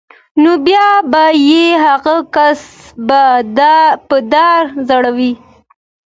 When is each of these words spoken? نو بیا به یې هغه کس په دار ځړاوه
نو 0.41 0.51
بیا 0.65 0.87
به 1.11 1.23
یې 1.49 1.65
هغه 1.85 2.15
کس 2.35 2.59
په 4.07 4.17
دار 4.33 4.63
ځړاوه 4.87 5.31